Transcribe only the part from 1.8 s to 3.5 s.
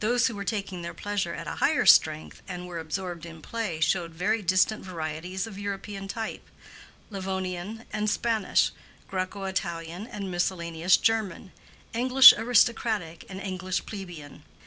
strength, and were absorbed in